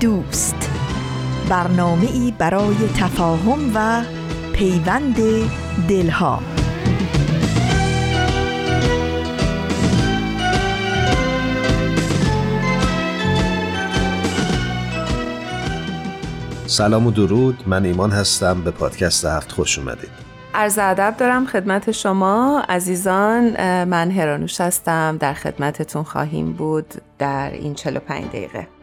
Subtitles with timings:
[0.00, 0.70] دوست.
[1.48, 4.02] برنامه ای برای تفاهم و
[4.52, 5.16] پیوند
[5.88, 6.42] دلها.
[16.66, 17.62] سلام و درود.
[17.66, 18.60] من ایمان هستم.
[18.60, 20.10] به پادکست هفت خوش اومدید.
[20.54, 22.62] عرض ادب دارم خدمت شما.
[22.68, 23.44] عزیزان
[23.84, 25.16] من هرانوش هستم.
[25.20, 28.79] در خدمتتون خواهیم بود در این 45 دقیقه.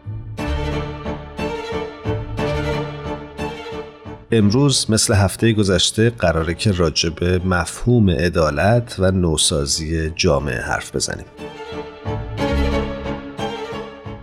[4.32, 7.10] امروز مثل هفته گذشته قراره که راجع
[7.46, 11.26] مفهوم عدالت و نوسازی جامعه حرف بزنیم.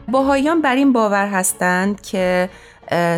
[0.08, 2.48] باهایان بر این باور هستند که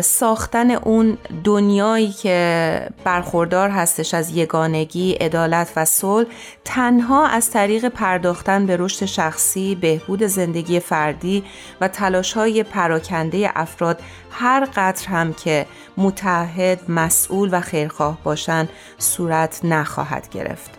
[0.03, 6.27] ساختن اون دنیایی که برخوردار هستش از یگانگی، عدالت و صلح
[6.65, 11.43] تنها از طریق پرداختن به رشد شخصی، بهبود زندگی فردی
[11.81, 11.89] و
[12.35, 13.99] های پراکنده افراد
[14.31, 15.65] هر قدر هم که
[15.97, 20.71] متحد، مسئول و خیرخواه باشند صورت نخواهد گرفت.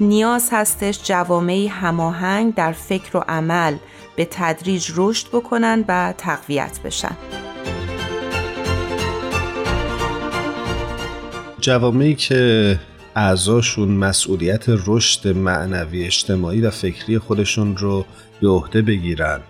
[0.00, 3.76] نیاز هستش جوامعی هماهنگ در فکر و عمل
[4.16, 7.16] به تدریج رشد بکنن و تقویت بشن.
[11.64, 12.78] جوامعی که
[13.16, 18.04] اعضاشون مسئولیت رشد معنوی اجتماعی و فکری خودشون رو
[18.40, 19.40] به عهده بگیرن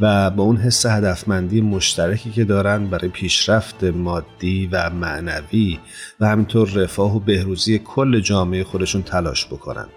[0.00, 5.78] و با اون حس هدفمندی مشترکی که دارن برای پیشرفت مادی و معنوی
[6.20, 9.88] و همینطور رفاه و بهروزی کل جامعه خودشون تلاش بکنن.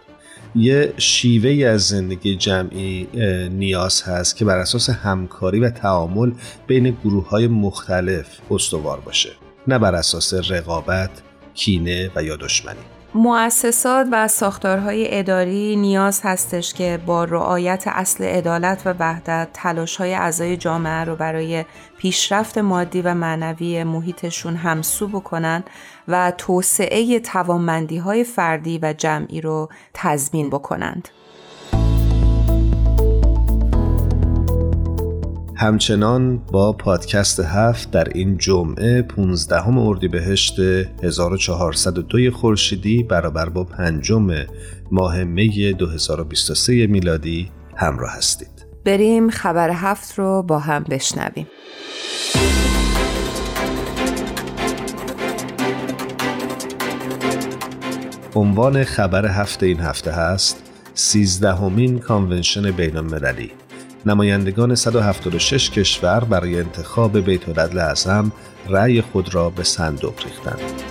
[0.56, 3.07] یه شیوه از زندگی جمعی
[3.50, 6.31] نیاز هست که بر اساس همکاری و تعامل
[6.67, 9.29] بین گروه های مختلف استوار باشه.
[9.67, 11.22] نه بر اساس رقابت
[11.53, 12.80] کینه و یا دشمنی
[13.16, 20.58] مؤسسات و ساختارهای اداری نیاز هستش که با رعایت اصل عدالت و وحدت تلاشهای اعضای
[20.58, 21.66] جامعه رو برای
[21.97, 25.63] پیشرفت مادی و معنوی محیطشون همسو بکنن
[26.08, 31.09] و توسعه توانمندی های فردی و جمعی رو تضمین بکنند.
[35.63, 40.59] همچنان با پادکست هفت در این جمعه 15 اردیبهشت
[41.03, 44.28] 1402 خورشیدی برابر با پنجم
[44.91, 48.66] ماه می 2023 میلادی همراه هستید.
[48.85, 51.47] بریم خبر هفت رو با هم بشنویم.
[58.35, 60.63] عنوان خبر هفته این هفته هست
[60.94, 63.51] سیزدهمین کانونشن بین المللی
[64.06, 68.31] نمایندگان 176 کشور برای انتخاب بیت العدل اعظم
[68.69, 70.84] رأی خود را به صندوق ریختند.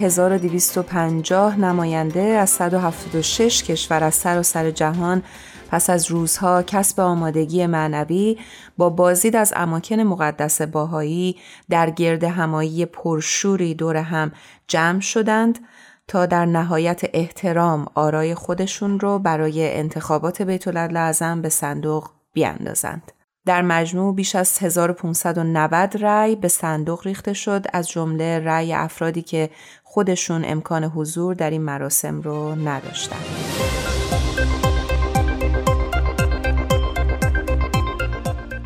[0.00, 5.22] 1250 نماینده از 176 کشور از سراسر سر جهان
[5.70, 8.38] پس از روزها کسب آمادگی معنوی
[8.76, 11.36] با بازدید از اماکن مقدس باهایی
[11.70, 14.32] در گرد همایی پرشوری دور هم
[14.68, 15.58] جمع شدند
[16.08, 23.12] تا در نهایت احترام آرای خودشون رو برای انتخابات بیت اعظم به صندوق بیاندازند.
[23.46, 29.50] در مجموع بیش از 1590 رأی به صندوق ریخته شد از جمله رأی افرادی که
[29.84, 33.95] خودشون امکان حضور در این مراسم رو نداشتند.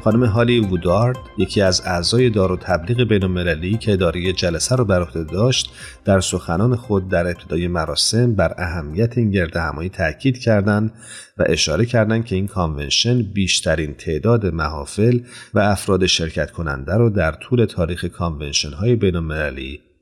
[0.05, 5.73] خانم هالی وودارد یکی از اعضای دارالتبلیغ بین که اداره جلسه را بر عهده داشت
[6.05, 10.93] در سخنان خود در ابتدای مراسم بر اهمیت این گرد همایی تاکید کردند
[11.39, 15.21] و اشاره کردند که این کانونشن بیشترین تعداد محافل
[15.55, 19.21] و افراد شرکت کننده را در طول تاریخ کانونشن های بین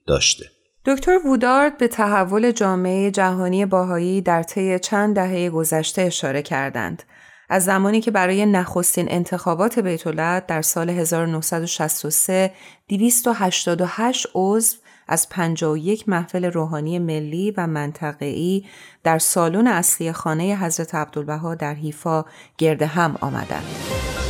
[0.06, 0.44] داشته.
[0.86, 7.02] دکتر وودارد به تحول جامعه جهانی باهایی در طی چند دهه گذشته اشاره کردند.
[7.48, 12.52] از زمانی که برای نخستین انتخابات بیت در سال 1963
[12.88, 14.76] 288 عضو
[15.08, 18.64] از 51 محفل روحانی ملی و منطقه‌ای
[19.04, 22.24] در سالن اصلی خانه حضرت عبدالبها در حیفا
[22.58, 24.27] گرد هم آمدند.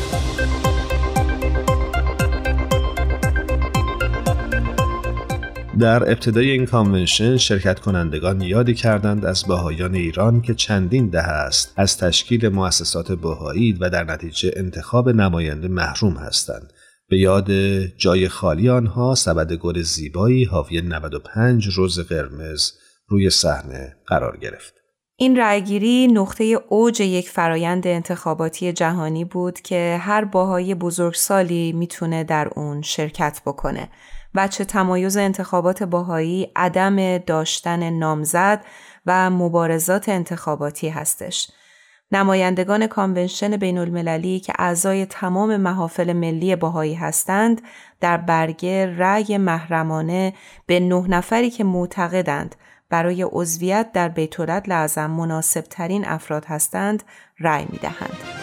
[5.78, 11.72] در ابتدای این کانونشن شرکت کنندگان یادی کردند از بهایان ایران که چندین دهه است
[11.76, 16.72] از تشکیل مؤسسات بهایی و در نتیجه انتخاب نماینده محروم هستند
[17.08, 17.50] به یاد
[17.96, 22.72] جای خالی آنها سبد گل زیبایی حاوی 95 روز قرمز
[23.08, 24.74] روی صحنه قرار گرفت.
[25.16, 32.50] این رأیگیری نقطه اوج یک فرایند انتخاباتی جهانی بود که هر باهای بزرگسالی می‌تونه در
[32.56, 33.88] اون شرکت بکنه.
[34.38, 38.64] بچه تمایز انتخابات باهایی عدم داشتن نامزد
[39.06, 41.50] و مبارزات انتخاباتی هستش.
[42.12, 47.62] نمایندگان کانونشن بین المللی که اعضای تمام محافل ملی باهایی هستند
[48.00, 50.34] در برگه رأی محرمانه
[50.66, 52.54] به نه نفری که معتقدند
[52.90, 57.02] برای عضویت در بیتولد لعظم مناسب ترین افراد هستند
[57.40, 58.37] رأی می دهند.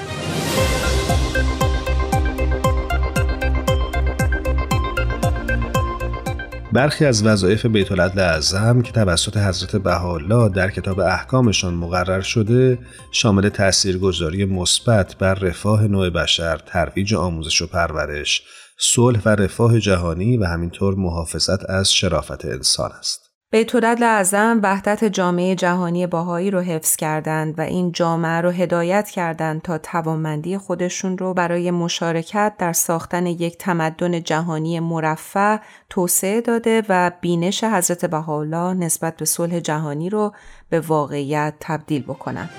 [6.76, 12.80] برخی از وظایف بیت اعظم که توسط حضرت بهاءالله در کتاب احکامشان مقرر شده
[13.12, 18.42] شامل تاثیرگذاری مثبت بر رفاه نوع بشر، ترویج آموزش و پرورش،
[18.78, 23.25] صلح و رفاه جهانی و همینطور محافظت از شرافت انسان است.
[23.56, 29.62] بیتولد اعظم وحدت جامعه جهانی باهایی رو حفظ کردند و این جامعه رو هدایت کردند
[29.62, 35.58] تا توانمندی خودشون رو برای مشارکت در ساختن یک تمدن جهانی مرفع
[35.90, 40.34] توسعه داده و بینش حضرت بهاءالله نسبت به صلح جهانی رو
[40.70, 42.50] به واقعیت تبدیل بکنند.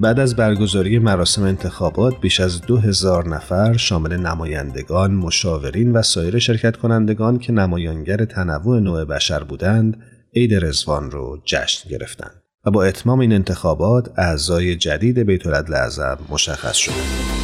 [0.00, 6.38] بعد از برگزاری مراسم انتخابات بیش از دو هزار نفر شامل نمایندگان، مشاورین و سایر
[6.38, 9.96] شرکت کنندگان که نمایانگر تنوع نوع بشر بودند،
[10.34, 16.76] عید رزوان رو جشن گرفتند و با اتمام این انتخابات اعضای جدید بیت اعظم مشخص
[16.76, 17.38] شدند.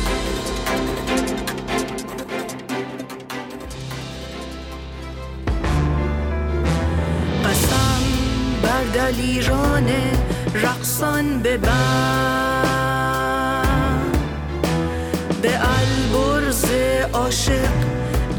[8.94, 9.86] دلیران
[10.54, 12.43] رقصان ببر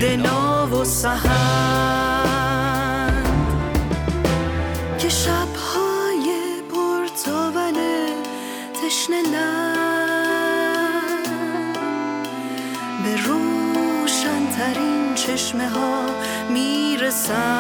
[0.06, 2.06] دنا و سهند
[4.98, 6.28] که شبهای
[6.72, 7.74] پرتاول
[8.74, 9.24] تشنه
[13.04, 16.06] به روشنترین چشمه ها
[16.50, 17.56] می‌رسند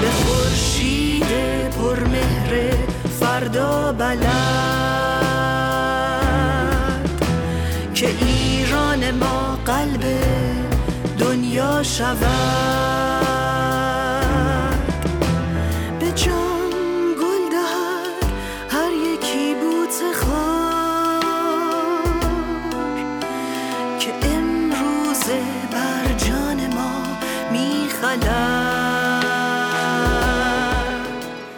[0.00, 1.26] به خورشید
[1.70, 2.72] پرمهر
[3.20, 4.41] فردا بلند.
[11.82, 12.26] شود
[16.00, 16.70] به جان
[17.20, 18.24] گل دهد
[18.70, 21.20] هر یکی بوت خار
[24.00, 25.24] که امروز
[25.72, 27.02] بر جان ما
[27.52, 29.22] میخلد.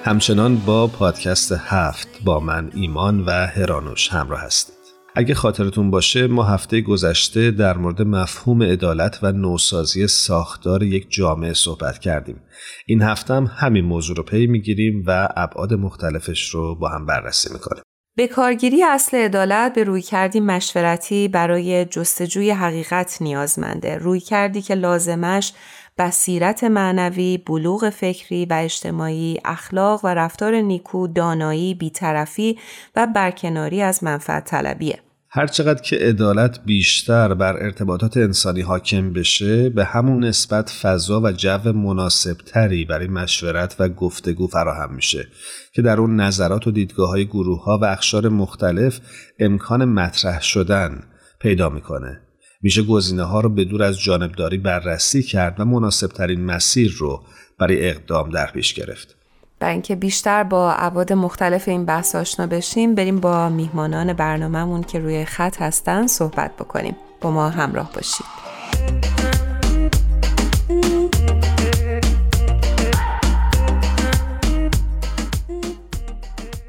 [0.04, 4.83] همچنان با پادکست هفت با من ایمان و هرانوش همراه هستید.
[5.16, 11.52] اگه خاطرتون باشه ما هفته گذشته در مورد مفهوم عدالت و نوسازی ساختار یک جامعه
[11.52, 12.40] صحبت کردیم.
[12.86, 17.52] این هفته هم همین موضوع رو پی می‌گیریم و ابعاد مختلفش رو با هم بررسی
[17.52, 17.82] می‌کنیم.
[18.16, 23.98] به کارگیری اصل عدالت به روی کردی مشورتی برای جستجوی حقیقت نیازمنده.
[23.98, 25.52] روی کردی که لازمش
[25.98, 32.58] بصیرت معنوی، بلوغ فکری و اجتماعی، اخلاق و رفتار نیکو، دانایی، بیطرفی
[32.96, 35.00] و برکناری از منفعت طلبیه.
[35.36, 41.72] هرچقدر که عدالت بیشتر بر ارتباطات انسانی حاکم بشه به همون نسبت فضا و جو
[41.72, 45.26] مناسب تری برای مشورت و گفتگو فراهم میشه
[45.72, 49.00] که در اون نظرات و دیدگاه های گروه ها و اخشار مختلف
[49.38, 51.02] امکان مطرح شدن
[51.40, 52.23] پیدا می‌کنه
[52.64, 57.22] میشه گزینه ها رو به دور از جانبداری بررسی کرد و مناسب ترین مسیر رو
[57.58, 59.16] برای اقدام در پیش گرفت.
[59.60, 64.98] برای اینکه بیشتر با عواد مختلف این بحث آشنا بشیم بریم با میهمانان برنامهمون که
[64.98, 66.96] روی خط هستن صحبت بکنیم.
[67.20, 68.26] با ما همراه باشید.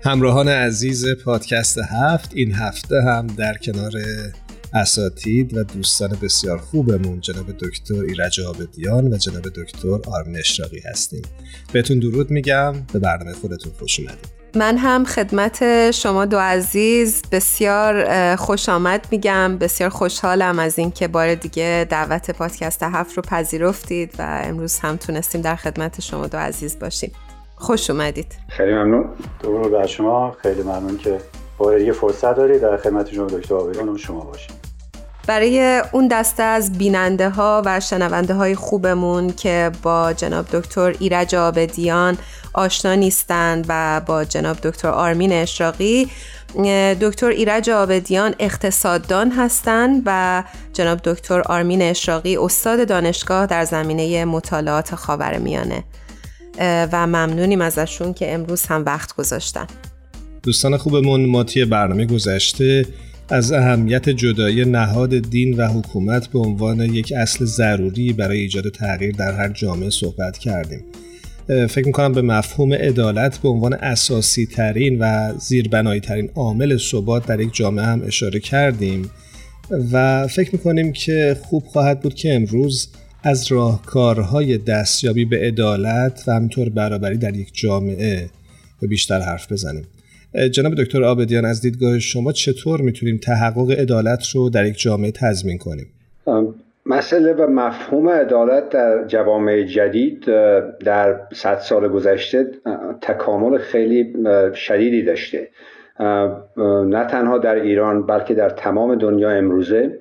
[0.03, 3.91] همراهان عزیز پادکست هفت این هفته هم در کنار
[4.75, 7.19] اساتید و دوستان بسیار خوبمون.
[7.19, 11.21] جناب دکتر ایرج آبدیان و جناب دکتر آرمین اشراقی هستیم.
[11.73, 12.73] بهتون درود میگم.
[12.93, 14.35] به برنامه خودتون خوش اومدید.
[14.55, 19.57] من هم خدمت شما دو عزیز بسیار خوش آمد میگم.
[19.57, 25.41] بسیار خوشحالم از اینکه بار دیگه دعوت پادکست هفت رو پذیرفتید و امروز هم تونستیم
[25.41, 27.11] در خدمت شما دو عزیز باشیم.
[27.55, 28.35] خوش اومدید.
[28.49, 29.05] خیلی ممنون.
[29.43, 30.37] درود بر شما.
[30.41, 31.17] خیلی ممنون که
[31.57, 34.64] با یه فرصت دارید در خدمت شما دکتر آبیان شما باشید.
[35.27, 41.35] برای اون دسته از بیننده ها و شنونده های خوبمون که با جناب دکتر ایرج
[41.35, 42.17] آبدیان
[42.53, 46.09] آشنا نیستند و با جناب دکتر آرمین اشراقی
[47.01, 54.95] دکتر ایرج آبدیان اقتصاددان هستند و جناب دکتر آرمین اشراقی استاد دانشگاه در زمینه مطالعات
[54.95, 55.83] خاورمیانه.
[56.61, 59.67] و ممنونیم ازشون که امروز هم وقت گذاشتن.
[60.43, 62.85] دوستان خوبمون ماتی برنامه گذشته
[63.29, 69.15] از اهمیت جدایی نهاد دین و حکومت به عنوان یک اصل ضروری برای ایجاد تغییر
[69.15, 70.83] در هر جامعه صحبت کردیم.
[71.47, 77.39] فکر می‌کنم به مفهوم عدالت به عنوان اساسی ترین و زیربنایی ترین عامل ثبات در
[77.39, 79.09] یک جامعه هم اشاره کردیم
[79.91, 82.89] و فکر می‌کنیم که خوب خواهد بود که امروز
[83.23, 88.29] از راهکارهای دستیابی به عدالت و همینطور برابری در یک جامعه
[88.81, 89.87] به بیشتر حرف بزنیم.
[90.51, 95.57] جناب دکتر آبدیان از دیدگاه شما چطور می‌تونیم تحقق عدالت رو در یک جامعه تضمین
[95.57, 95.87] کنیم؟
[96.85, 100.25] مسئله و مفهوم عدالت در جوامع جدید
[100.85, 102.47] در صد سال گذشته
[103.01, 104.13] تکامل خیلی
[104.53, 105.47] شدیدی داشته.
[106.87, 109.99] نه تنها در ایران بلکه در تمام دنیا امروزه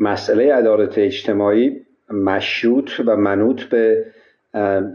[0.00, 4.04] مسئله عدالت اجتماعی مشروط و منوط به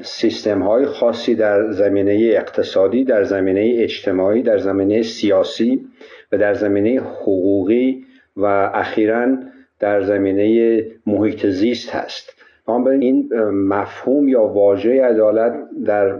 [0.02, 5.88] سیستم های خاصی در زمینه اقتصادی در زمینه اجتماعی در زمینه سیاسی
[6.32, 8.06] و در زمینه حقوقی
[8.38, 9.38] و اخیرا
[9.80, 12.34] در زمینه محیط زیست هست.
[12.68, 15.54] این مفهوم یا واژه عدالت
[15.86, 16.20] در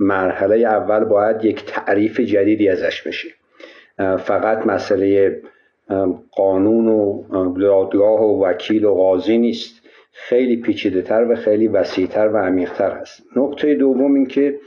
[0.00, 3.28] مرحله اول باید یک تعریف جدیدی ازش بشه.
[4.18, 5.40] فقط مسئله
[6.30, 7.22] قانون و
[7.60, 9.83] دادگاه و وکیل و قاضی نیست.
[10.16, 14.58] خیلی پیچیده تر و خیلی وسیعتر و عمیقتر هست نکته دوم این که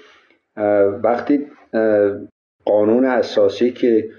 [1.04, 1.48] وقتی
[2.66, 4.10] قانون اساسی که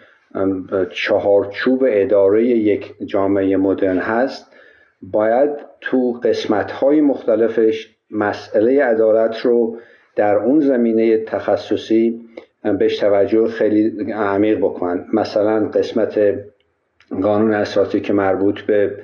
[0.90, 4.56] چهارچوب اداره یک جامعه مدرن هست
[5.02, 9.78] باید تو قسمت های مختلفش مسئله عدالت رو
[10.16, 12.20] در اون زمینه تخصصی
[12.78, 15.06] بهش توجه خیلی عمیق بکنن.
[15.12, 16.34] مثلا قسمت
[17.22, 18.96] قانون اساسی که مربوط به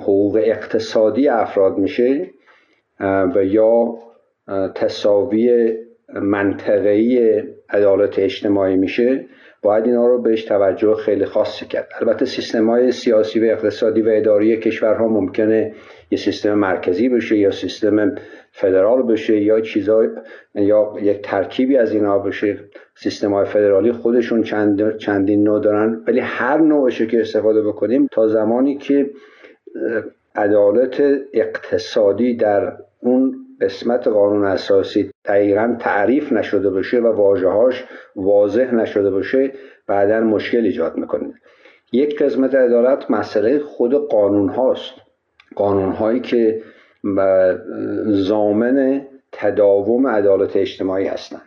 [0.00, 2.30] حقوق اقتصادی افراد میشه
[3.34, 3.94] و یا
[4.74, 5.72] تصاوی
[6.22, 9.26] منطقه‌ای عدالت اجتماعی میشه.
[9.62, 11.88] باید اینا رو بهش توجه خیلی خاصی کرد.
[12.00, 15.74] البته سیستم های سیاسی و اقتصادی و اداری کشورها ممکنه
[16.10, 18.14] یه سیستم مرکزی بشه یا سیستم
[18.52, 20.04] فدرال بشه یا چیزا
[20.54, 22.58] یا یک ترکیبی از اینا بشه.
[22.94, 26.02] سیستم های فدرالی خودشون چند چندین نوع دارن.
[26.08, 29.10] ولی هر نوعش که استفاده بکنیم تا زمانی که
[30.34, 31.02] عدالت
[31.32, 37.84] اقتصادی در اون قسمت قانون اساسی دقیقا تعریف نشده باشه و واژههاش
[38.16, 39.52] واضح نشده باشه
[39.86, 41.34] بعدا مشکل ایجاد می‌کنه.
[41.92, 44.92] یک قسمت عدالت مسئله خود قانون هاست
[45.54, 46.62] قانون هایی که
[48.06, 51.42] زامن تداوم عدالت اجتماعی هستند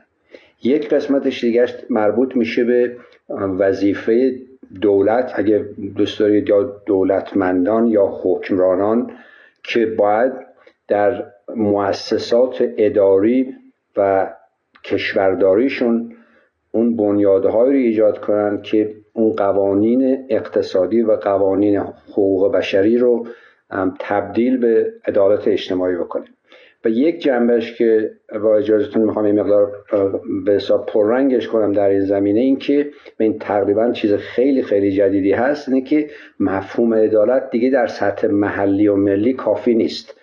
[0.64, 2.98] یک قسمتش دیگه مربوط میشه به
[3.30, 4.36] وظیفه
[4.82, 5.66] دولت اگه
[5.98, 9.12] دوست دارید یا دولتمندان یا حکمرانان
[9.64, 10.34] که باید
[10.88, 13.54] در مؤسسات اداری
[13.98, 14.32] و
[14.84, 16.16] کشورداریشون
[16.72, 23.28] اون بنیادهایی رو ایجاد کنند که اون قوانین اقتصادی و قوانین حقوق بشری رو
[24.00, 26.26] تبدیل به عدالت اجتماعی بکنه.
[26.86, 28.12] و یک جنبش که
[28.44, 29.72] با اجازهتون می‌خوام این مقدار
[30.46, 32.90] به حساب پررنگش کنم در این زمینه این که
[33.20, 38.88] این تقریبا چیز خیلی خیلی جدیدی هست اینه که مفهوم عدالت دیگه در سطح محلی
[38.88, 40.20] و ملی کافی نیست.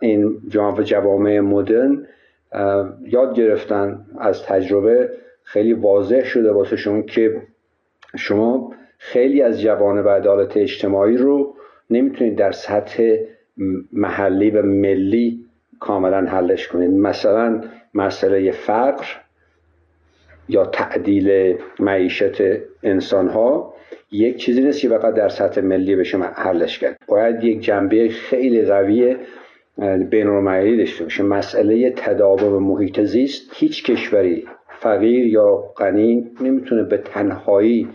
[0.00, 0.38] این
[0.84, 2.06] جوامع مدرن
[3.06, 5.10] یاد گرفتن از تجربه
[5.42, 7.42] خیلی واضح شده واسه شما که
[8.16, 11.54] شما خیلی از جوانب عدالت اجتماعی رو
[11.90, 13.16] نمی‌تونید در سطح
[13.92, 15.44] محلی و ملی
[15.80, 16.90] کاملا حلش کنید.
[16.90, 17.60] مثلا
[17.94, 19.06] مسئله فقر
[20.48, 22.42] یا تعدیل معیشت
[22.82, 23.74] انسان ها
[24.12, 26.96] یک چیزی نیست که فقط در سطح ملی بشه حلش کرد.
[27.08, 29.16] باید یک جنبه خیلی قوی
[30.10, 31.22] بین داشته باشه.
[31.22, 33.50] مسئله تداوم محیط زیست.
[33.54, 34.44] هیچ کشوری
[34.80, 37.88] فقیر یا غنی نمی‌تونه به تنهایی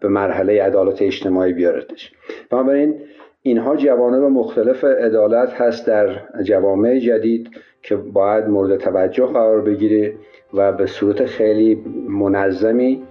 [0.00, 2.12] به مرحله عدالت اجتماعی بیاردش.
[2.50, 2.94] بنابراین
[3.42, 7.50] اینها جوانب مختلف عدالت هست در جوامع جدید
[7.82, 10.14] که باید مورد توجه قرار بگیره
[10.54, 11.74] و به صورت خیلی
[12.08, 13.02] منظمی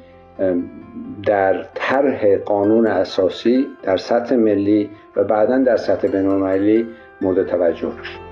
[1.25, 6.87] در طرح قانون اساسی در سطح ملی و بعدا در سطح بینالمللی
[7.21, 8.28] مورد توجه بشه.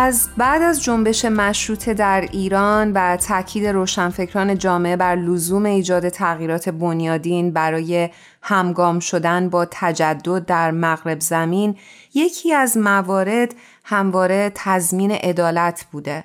[0.00, 6.68] از بعد از جنبش مشروطه در ایران و تاکید روشنفکران جامعه بر لزوم ایجاد تغییرات
[6.68, 8.08] بنیادین برای
[8.42, 11.76] همگام شدن با تجدد در مغرب زمین
[12.14, 16.24] یکی از موارد همواره تضمین عدالت بوده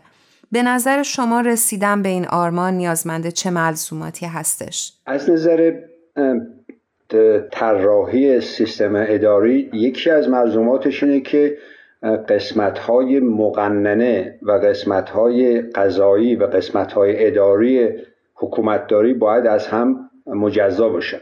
[0.52, 5.74] به نظر شما رسیدن به این آرمان نیازمنده چه ملزوماتی هستش؟ از نظر
[7.52, 11.58] طراحی سیستم اداری یکی از ملزوماتش اینه که
[12.04, 17.90] قسمت های مقننه و قسمت های قضایی و قسمت های اداری
[18.36, 21.22] حکومتداری باید از هم مجزا باشن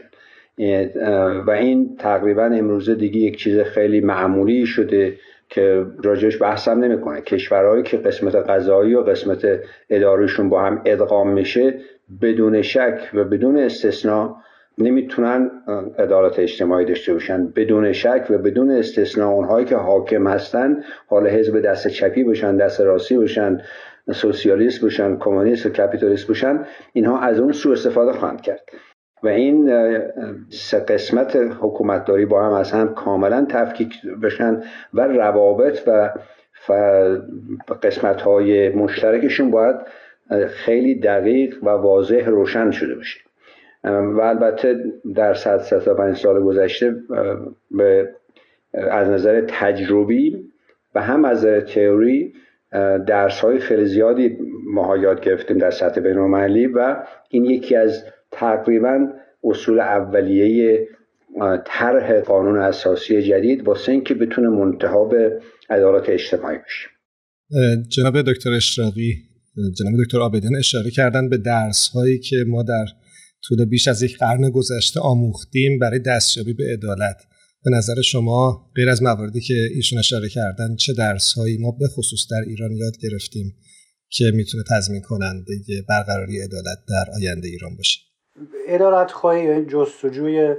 [1.46, 5.16] و این تقریبا امروزه دیگه یک چیز خیلی معمولی شده
[5.48, 7.20] که راجعش بحثم نمی‌کنه.
[7.20, 9.46] کشورهایی که قسمت قضایی و قسمت
[9.90, 11.74] اداریشون با هم ادغام میشه
[12.22, 14.36] بدون شک و بدون استثنا
[14.78, 15.50] نمی‌تونن
[15.98, 21.60] عدالت اجتماعی داشته باشن بدون شک و بدون استثنا اونهایی که حاکم هستن حال حزب
[21.60, 23.60] دست چپی باشن دست راستی باشن
[24.12, 28.60] سوسیالیست باشن کمونیست و کپیتالیست باشن اینها از اون سوء استفاده خواهند کرد.
[29.22, 29.70] و این
[30.48, 34.62] سه قسمت حکومتداری با هم از هم کاملا تفکیک بشن
[34.94, 36.10] و روابط و
[37.82, 39.76] قسمت های مشترکشون باید
[40.48, 43.20] خیلی دقیق و واضح روشن شده باشه.
[43.84, 44.84] و البته
[45.14, 46.96] در صد تا پنج سال گذشته
[47.70, 48.08] به
[48.72, 50.50] از نظر تجربی
[50.94, 52.34] و هم از نظر تئوری
[53.06, 56.18] درس های خیلی زیادی ما یاد گرفتیم در سطح بین
[56.74, 56.96] و
[57.30, 59.08] این یکی از تقریبا
[59.44, 60.88] اصول اولیه
[61.66, 66.88] طرح قانون اساسی جدید واسه اینکه بتونه منتها به عدالت اجتماعی بشه.
[67.88, 69.14] جناب دکتر اشراقی
[69.54, 72.84] جناب دکتر آبدین اشاره کردن به درس هایی که ما در
[73.48, 77.16] طول بیش از یک قرن گذشته آموختیم برای دستیابی به عدالت.
[77.64, 81.88] به نظر شما غیر از مواردی که ایشون اشاره کردن چه درس هایی ما به
[81.88, 83.54] خصوص در ایران یاد گرفتیم
[84.08, 85.52] که می‌تونه تضمین کننده
[85.88, 88.00] برقراری عدالت در آینده ایران باشه؟
[88.68, 90.54] عدالت خواهی یا جستجوی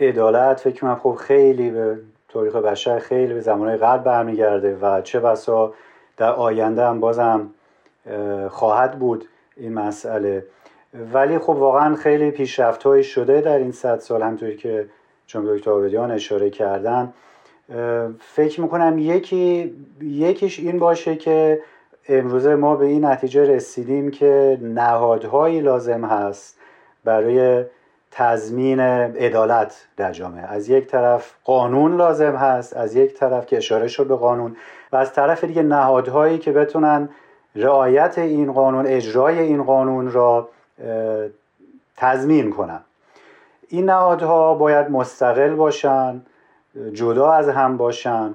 [0.00, 1.98] عدالت فکر کنم خب خیلی به
[2.28, 5.74] تاریخ بشر خیلی به زمانهای قبل برمیگرده و چه بسا
[6.16, 7.50] در آینده هم بازم
[8.50, 9.24] خواهد بود
[9.56, 10.44] این مسئله.
[10.94, 14.88] ولی خب واقعا خیلی پیشرفت شده در این صد سال همطوری که
[15.26, 17.12] چون دکتر آبدیان اشاره کردن.
[18.20, 21.62] فکر می‌کنم یکی یکیش این باشه که
[22.08, 26.58] امروزه ما به این نتیجه رسیدیم که نهادهایی لازم هست
[27.04, 27.64] برای
[28.10, 30.44] تضمین عدالت در جامعه.
[30.44, 34.56] از یک طرف قانون لازم هست از یک طرف که اشاره شد به قانون
[34.92, 37.08] و از طرف دیگه نهادهایی که بتونن
[37.56, 40.48] رعایت این قانون اجرای این قانون را
[41.96, 42.80] تضمین کنن.
[43.68, 46.22] این نهادها باید مستقل باشن
[46.92, 48.34] جدا از هم باشن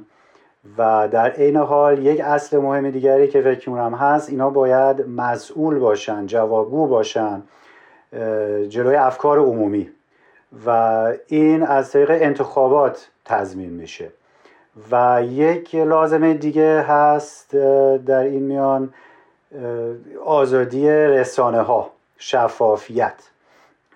[0.77, 5.79] و در عین حال یک اصل مهم دیگری که فکر کنم هست اینا باید مسئول
[5.79, 7.41] باشن جوابگو باشن
[8.69, 9.89] جلوی افکار عمومی
[10.65, 10.69] و
[11.27, 14.11] این از طریق انتخابات تضمین میشه.
[14.91, 17.55] و یک لازمه دیگه هست
[18.05, 18.93] در این میان
[20.25, 23.13] آزادی رسانه ها شفافیت.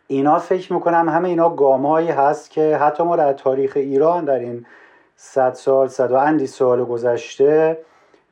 [0.07, 4.65] اینا فکر می‌کنم همه اینا گامهایی هست که حتی ما در تاریخ ایران در این
[5.15, 7.77] صد سال صد و اندی سال گذشته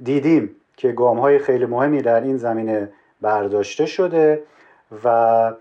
[0.03, 2.89] دیدیم که گام های خیلی مهمی در این زمینه
[3.21, 4.43] برداشته شده
[5.03, 5.53] و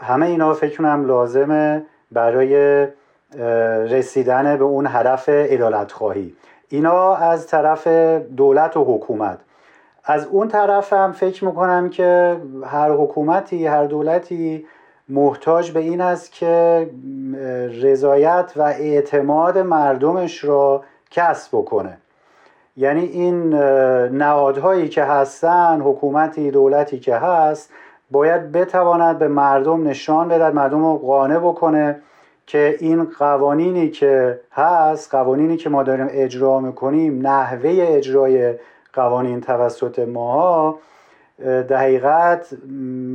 [0.00, 2.86] همه اینا فکر کنم لازمه برای
[3.88, 6.34] رسیدن به اون هدف ادالت خواهی
[6.68, 7.88] اینا از طرف
[8.36, 9.38] دولت و حکومت.
[10.04, 14.66] از اون طرف هم فکر می‌کنم که هر حکومتی هر دولتی
[15.08, 16.86] محتاج به این است که
[17.82, 21.98] رضایت و اعتماد مردمش را کسب بکنه.
[22.76, 23.54] یعنی این
[24.18, 27.70] نهادهایی که هستن حکومتی دولتی که هست
[28.10, 31.96] باید بتواند به مردم نشان بدهد مردم رو قانع بکنه
[32.46, 38.54] که این قوانینی که هست قوانینی که ما داریم اجرا می‌کنیم نحوه اجرای
[38.94, 40.78] قوانین توسط ماها
[41.38, 42.48] در حقیقت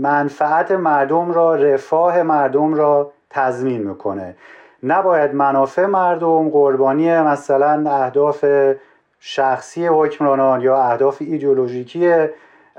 [0.01, 4.35] منفعت مردم را رفاه مردم را تضمین می‌کنه.
[4.83, 8.45] نباید منافع مردم قربانی مثلا اهداف
[9.19, 12.27] شخصی حکمرانان یا اهداف ایدئولوژیکی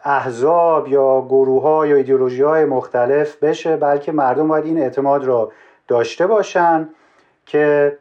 [0.05, 5.53] احزاب یا گروه ها یا ایدئولوژی های مختلف بشه بلکه مردم باید این اعتماد را
[5.89, 6.89] داشته باشن
[7.47, 7.97] که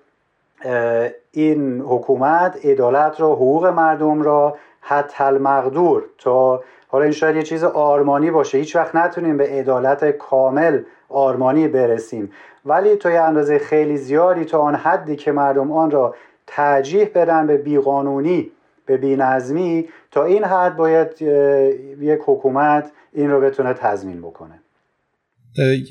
[1.31, 4.57] این حکومت عدالت را حقوق مردم را
[4.89, 8.57] حتی المقدور تا حالا این شاید یه چیز آرمانی باشه.
[8.57, 12.31] هیچ وقت نتونیم به عدالت کامل آرمانی برسیم.
[12.65, 16.15] ولی تا یه اندازه خیلی زیادی تا آن حدی که مردم آن را
[16.47, 18.51] ترجیح بدن به بیقانونی
[18.85, 21.21] به بینظمی تا این حد باید
[22.01, 24.59] یک حکومت این رو بتونه تضمین بکنه.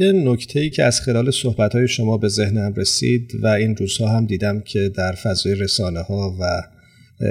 [0.01, 4.09] یه نکته ای که از خلال صحبت های شما به ذهنم رسید و این روزها
[4.09, 6.45] هم دیدم که در فضای رسانه ها و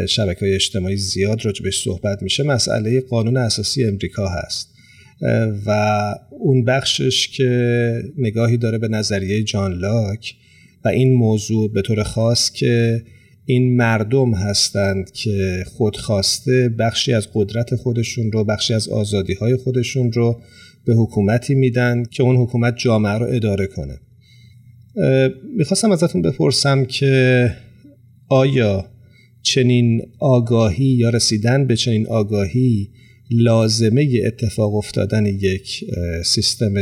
[0.09, 4.73] شبکه های اجتماعی زیاد راجبش صحبت میشه مسئله قانون اساسی امریکا هست.
[5.65, 5.71] و
[6.29, 10.35] اون بخشش که نگاهی داره به نظریه جان لاک
[10.85, 13.03] و این موضوع به طور خاص که
[13.45, 20.11] این مردم هستند که خودخواسته بخشی از قدرت خودشون رو بخشی از آزادی های خودشون
[20.11, 20.41] رو
[20.85, 23.99] به حکومتی میدن که اون حکومت جامعه رو اداره کنه.
[25.57, 27.51] می‌خواستم ازتون بپرسم که
[28.29, 28.85] آیا
[29.53, 32.89] چنین آگاهی یا رسیدن به چنین آگاهی
[33.31, 35.85] لازمه اتفاق افتادن یک
[36.25, 36.73] سیستم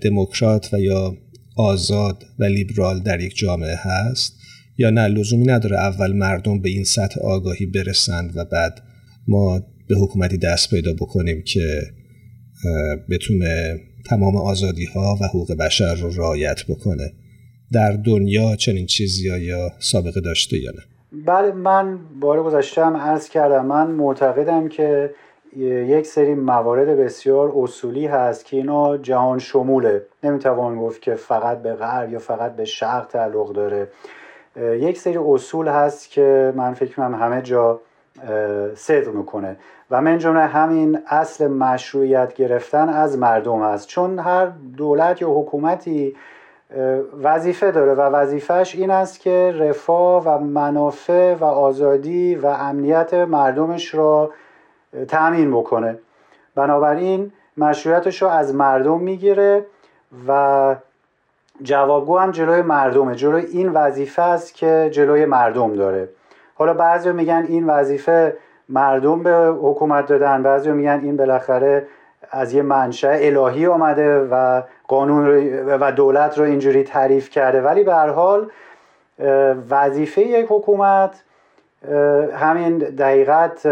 [0.00, 1.16] دموکرات و یا
[1.56, 4.36] آزاد و لیبرال در یک جامعه هست
[4.78, 8.82] یا نه؟ لزومی نداره اول مردم به این سطح آگاهی برسند و بعد
[9.28, 11.82] ما به حکومتی دست پیدا بکنیم که
[13.10, 17.12] بتونه تمام آزادی ها و حقوق بشر رو رعایت بکنه.
[17.72, 23.28] در دنیا چنین چیزی یا سابقه داشته یا نه؟ بله من بار گذشته هم عرض
[23.28, 25.14] کردم من معتقدم که
[25.56, 30.06] یک سری موارد بسیار اصولی هست که اینا جهان شموله.
[30.22, 33.88] نمی‌توان گفت که فقط به غرب یا فقط به شرق تعلق داره.
[34.56, 37.80] یک سری اصول هست که من فکر کنم همه جا
[38.74, 39.56] صدق می‌کنه.
[39.90, 46.16] و من جمله همین اصل مشروعیت گرفتن از مردم است چون هر دولت یا حکومتی
[47.22, 53.94] وظیفه داره و وظیفهش این است که رفاه و منافع و آزادی و امنیت مردمش
[53.94, 54.30] را
[55.08, 55.98] تأمین بکنه.
[56.54, 59.66] بنابراین مشروعیتش رو از مردم می‌گیره
[60.28, 60.74] و
[61.62, 63.14] جوابگو هم جلوی مردمه.
[63.14, 66.08] جلوی این وظیفه است که جلوی مردم داره.
[66.54, 68.36] حالا بعضی میگن این وظیفه
[68.68, 71.86] مردم به حکومت دادن بعضی میگن این بالاخره
[72.30, 75.28] از یه منشأ الهی آمده و قانون
[75.66, 77.62] و دولت رو اینجوری تعریف کرده.
[77.62, 78.50] ولی به هر حال
[79.70, 81.22] وظیفه یک حکومت
[82.36, 83.68] همین دقیقت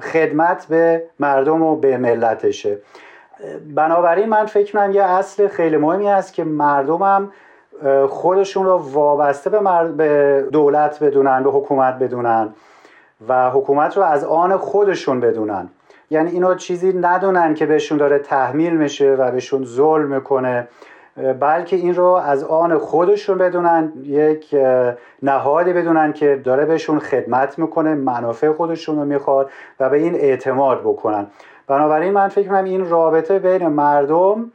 [0.00, 2.78] خدمت به مردم و به ملتشه.
[3.74, 7.32] بنابراین من فکر کنم یه اصل خیلی مهمی هست که مردمم
[8.08, 9.58] خودشون رو وابسته به,
[9.96, 12.54] به دولت بدونن به حکومت بدونن
[13.28, 15.68] و حکومت رو از آن خودشون بدونن.
[16.10, 20.68] یعنی اینا چیزی ندونن که بهشون داره تحمیل میشه و بهشون ظلم می‌کنه.
[21.40, 24.54] بلکه این رو از آن خودشون بدونن یک
[25.22, 30.80] نهادی بدونن که داره بهشون خدمت می‌کنه منافع خودشون رو می‌خواد و به این اعتماد
[30.80, 31.26] بکنن.
[31.66, 34.52] بنابراین من فکر کنم این رابطه بین مردم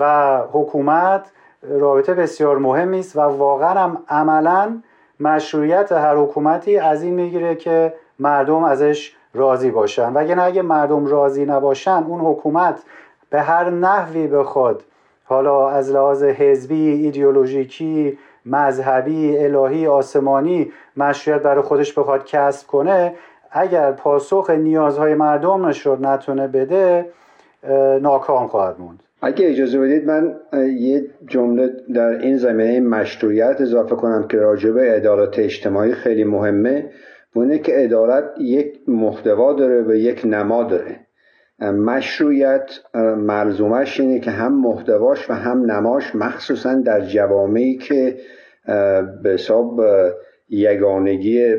[0.00, 4.82] و حکومت رابطه بسیار مهمی است و واقعا هم عملا
[5.20, 10.12] مشروعیت هر حکومتی از این می‌گیره که مردم ازش راضی باشن.
[10.12, 12.82] و اگه مردم راضی نباشن اون حکومت
[13.30, 14.82] به هر نحوی بخواد
[15.24, 23.14] حالا از لحاظ حزبی ایدئولوژیکی مذهبی الهی آسمانی مشروعیت برای خودش بخواد کسب کنه
[23.50, 27.06] اگر پاسخ نیازهای مردمش رو نتونه بده
[28.00, 29.02] ناکام خواهد موند.
[29.22, 30.34] اگه اجازه بدید من
[30.78, 36.90] یه جمله در این زمینه مشروعیت اضافه کنم که راجبه عدالت اجتماعی خیلی مهمه.
[37.36, 41.00] اونه که عدالت یک محتوا داره و یک نما داره.
[41.60, 42.70] مشروعیت
[43.16, 48.16] ملزومش اینه که هم محتواش و هم نماش مخصوصا در جوامعی که
[49.22, 49.80] به حساب
[50.48, 51.54] یگانگی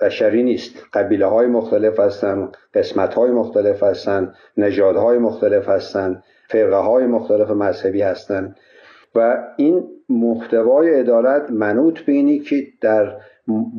[0.00, 0.74] بشری نیست.
[0.92, 8.02] قبیله های مختلف هستن قسمت های مختلف هستن نژادهای مختلف هستن فرقه های مختلف مذهبی
[8.02, 8.54] هستن.
[9.14, 13.16] و این محتوای عدالت منوط به که در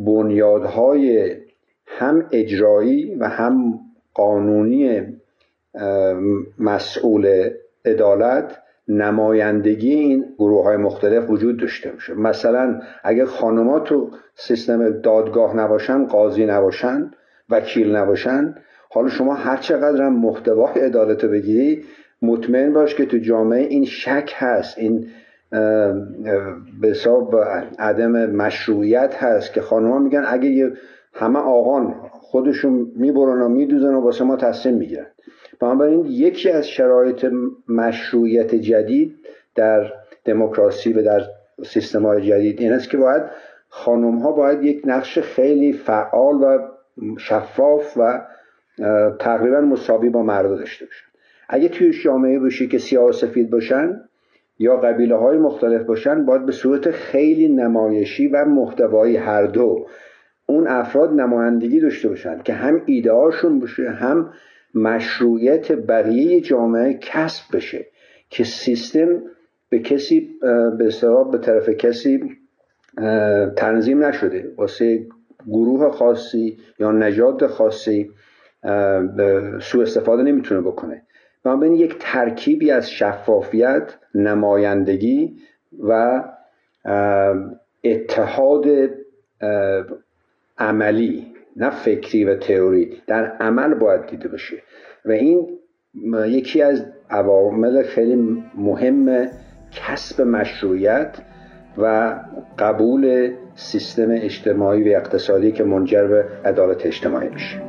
[0.06, 1.36] بنیادهای
[1.86, 3.80] هم اجرایی و هم
[4.14, 5.02] قانونی
[6.60, 7.50] مسئول
[7.86, 8.58] عدالت
[8.88, 12.14] نمایندگی این گروه های مختلف وجود داشته باشه.
[12.14, 17.12] مثلا اگه خانمات تو سیستم دادگاه نباشن قاضی نباشن
[17.50, 18.56] وکیل نباشن
[18.90, 21.84] حالا شما هر چقدر هم محتوای عدالت رو بگیری
[22.22, 25.08] مطمئن باش که تو جامعه این شک هست این
[26.82, 27.36] به حساب
[27.80, 30.72] عدم مشروعیت هست که خانمها میگن اگه
[31.14, 35.06] همه آقان خودشون می‌برن و میدوزن و واسه ما تصمیم می‌گیرن.
[35.60, 37.32] بنابراین یکی از شرایط
[37.68, 39.16] مشروعیت جدید
[39.56, 39.94] در
[40.26, 41.22] دموکراسی و در
[41.64, 43.24] سیستم های جدید این است که باید
[43.70, 46.60] خانم ها باید یک نقش خیلی فعال و
[47.18, 48.22] شفاف و
[49.20, 51.06] تقریبا مساوی با مرد داشته باشن.
[51.50, 54.02] اگه توی جامعه باشی که سیاه سفید باشن
[54.60, 59.88] یا قبیله های مختلف باشن باید به صورت خیلی نمایشی و محتوایی هر دو
[60.46, 64.34] اون افراد نمایندگی داشته باشند که هم ایده هاشون باشه هم
[64.76, 67.86] مشروعیت بقیه جامعه کسب بشه
[68.30, 69.22] که سیستم
[69.70, 70.30] به کسی
[70.78, 70.92] به
[71.32, 72.38] به طرف کسی
[73.56, 74.52] تنظیم نشده.
[74.58, 75.08] واسه
[75.48, 78.12] گروه خاصی یا نجات خاصی
[79.62, 81.02] سوء استفاده نمی‌تونه بکنه.
[81.46, 85.36] بین یک ترکیبی از شفافیت نمایندگی
[85.80, 86.24] و
[87.84, 88.66] اتحاد
[90.58, 94.56] عملی نه فکری و تئوری در عمل باید دیده بشه.
[95.06, 95.60] و این
[96.28, 98.16] یکی از عوامل خیلی
[98.58, 99.28] مهم
[99.72, 101.18] کسب مشروعیت
[101.78, 102.16] و
[102.60, 107.62] قبول سیستم اجتماعی و اقتصادی که منجر به عدالت اجتماعی میشه.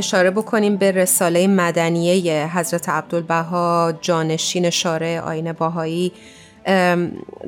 [0.00, 6.12] اشاره بکنیم به رساله مدنیه حضرت عبدالبها جانشین شارع آین باهایی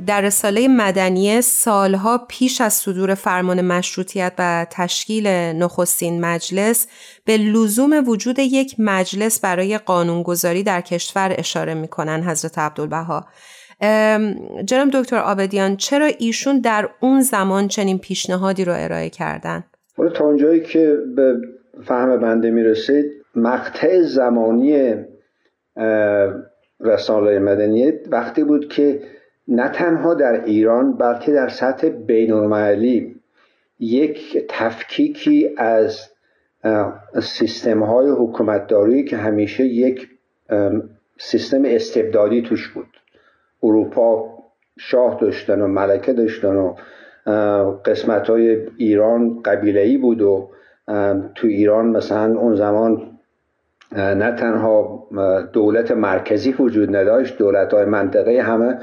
[0.06, 6.86] در رساله مدنیه سالها پیش از صدور فرمان مشروطیت و تشکیل نخستین مجلس
[7.24, 13.26] به لزوم وجود یک مجلس برای قانونگذاری در کشور اشاره می‌کنن حضرت عبدالبها
[14.64, 19.64] جناب دکتر آبدیان چرا ایشون در اون زمان چنین پیشنهادی رو ارائه کردن؟
[20.14, 21.34] تا اونجایی که به
[21.80, 24.94] فهم بنده می‌رسید مقطع زمانی
[26.80, 29.00] رساله مدنیت وقتی بود که
[29.48, 32.32] نه تنها در ایران بلکه در سطح بین
[33.78, 36.08] یک تفکیکی از
[37.22, 40.08] سیستم های حکومتداری که همیشه یک
[41.18, 42.86] سیستم استبدادی توش بود.
[43.62, 44.38] اروپا
[44.78, 46.74] شاه داشتن و ملکه داشتن و
[47.84, 50.50] قسمت های ایران قبیله بود و
[51.34, 53.18] تو ایران مثلا اون زمان
[53.96, 55.08] نه تنها
[55.52, 58.78] دولت مرکزی وجود نداشت دولت های منطقه همه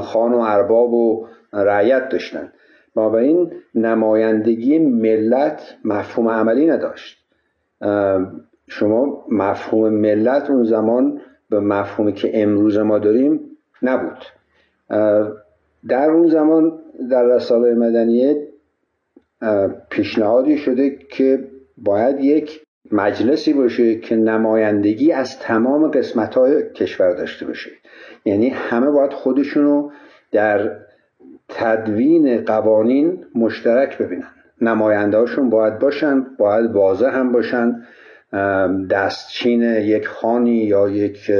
[0.00, 2.52] خان و ارباب و رعیت داشتن.
[2.96, 7.18] این نمایندگی ملت مفهوم عملی نداشت.
[8.68, 13.40] شما مفهوم ملت اون زمان به مفهومی که امروز ما داریم
[13.82, 14.24] نبود.
[15.88, 16.78] در اون زمان
[17.10, 18.48] در رساله مدنیه
[19.90, 21.44] پیشنهادی شده که
[21.76, 22.60] باید یک
[22.92, 27.70] مجلسی باشه که نمایندگی از تمام قسمت های کشور داشته باشه.
[28.24, 29.90] یعنی همه باید خودشونو
[30.32, 30.70] در
[31.48, 34.30] تدوین قوانین مشترک ببینن.
[34.60, 37.82] نماینده هاشون باید باشن باید واضح هم باشن.
[38.90, 41.30] دستچین یک خانی یا یک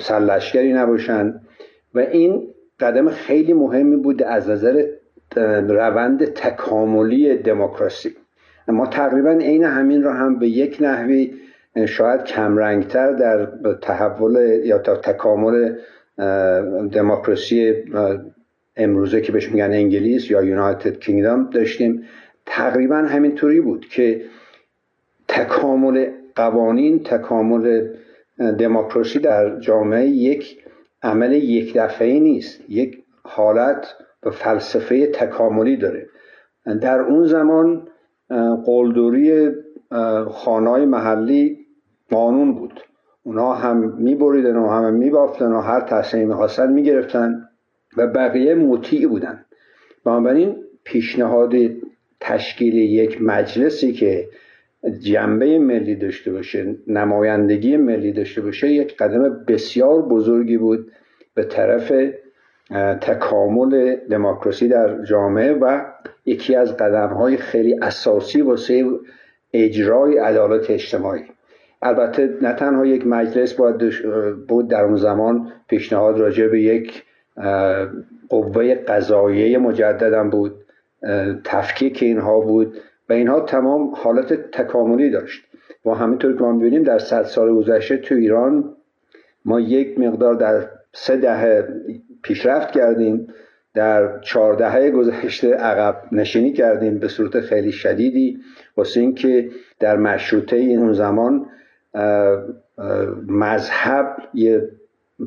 [0.00, 1.40] سرلشکری نباشن.
[1.94, 2.48] و این
[2.80, 4.84] قدم خیلی مهمی بود از نظر
[5.36, 8.16] روند تکاملی دموکراسی.
[8.68, 11.34] ما تقریبا عین همین را هم به یک نحوی
[11.86, 13.48] شاید کمرنگتر در
[13.82, 15.74] تحول یا تکامل
[16.92, 17.74] دموکراسی
[18.76, 22.04] امروزه که بهش میگن انگلیس یا یونایتد کینگدام داشتیم.
[22.46, 24.24] تقریبا همینطوری بود که
[25.28, 27.88] تکامل قوانین تکامل
[28.58, 30.58] دموکراسی در جامعه یک
[31.02, 32.60] عمل یک دفعه نیست.
[32.68, 33.86] یک حالت
[34.22, 36.06] و فلسفه تکاملی داره.
[36.80, 37.88] در اون زمان
[38.64, 39.50] قلدوری
[40.30, 41.58] خانهای محلی
[42.10, 42.80] قانون بود.
[43.22, 47.48] اونا هم میبریدن و هم میبافتن و هر تصمیم می‌خواستن می‌گرفتن
[47.96, 49.44] و بقیه مطیع بودن.
[50.04, 51.52] بنابراین پیشنهاد
[52.20, 54.28] تشکیل یک مجلسی که
[55.00, 60.92] جنبه ملی داشته باشه نمایندگی ملی داشته باشه یک قدم بسیار بزرگی بود.
[61.34, 61.92] به طرف
[63.00, 65.80] تکامل دموکراسی در جامعه و
[66.26, 68.84] یکی از قدم های خیلی اساسی واسه
[69.52, 71.22] اجرای عدالت اجتماعی.
[71.82, 73.92] البته نه تنها یک مجلس باید
[74.48, 77.04] بود در اون زمان پیشنهاد راجع به یک
[78.28, 80.54] قوه قضاییه مجددم بود
[81.44, 82.76] تفکیک اینها بود
[83.08, 85.44] و اینها تمام حالت تکاملی داشت.
[85.86, 88.76] و همینطور که ما می‌بینیم در صد سال گذشته تو ایران
[89.44, 91.68] ما یک مقدار در سه دهه
[92.22, 93.26] پیشرفت کردیم
[93.74, 98.38] در چهاردهه گذشته عقب نشینی کردیم به صورت خیلی شدیدی
[98.76, 101.46] واسه اینکه در مشروطه اون زمان
[103.26, 104.68] مذهب یه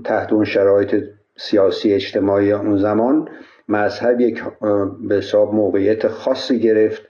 [0.06, 1.04] تحت اون شرایط
[1.38, 3.30] سیاسی اجتماعی اون زمان
[3.70, 4.44] مذهب یک
[5.08, 7.02] به حساب موقعیت خاصی گرفت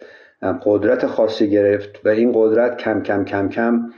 [0.65, 3.89] قدرت خاصی گرفت و این قدرت کم کم کم کم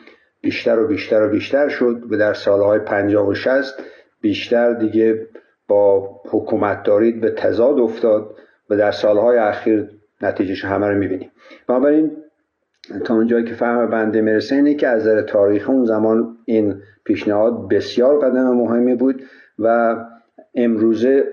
[0.41, 2.03] بیشتر و بیشتر و بیشتر شد.
[2.09, 3.83] و در سالهای پنجاه و شست
[4.21, 5.27] بیشتر دیگه
[5.67, 8.35] با حکومت دارید به تضاد افتاد
[8.69, 9.89] و در سالهای اخیر
[10.21, 11.31] نتیجهش همه رو می‌بینیم.
[11.67, 12.11] بنابراین
[13.05, 17.69] تا اونجایی که فهم بنده می‌رسه اینه که از نظر تاریخ اون زمان این پیشنهاد
[17.69, 19.23] بسیار قدم مهمی بود
[19.59, 19.95] و
[20.55, 21.23] امروزه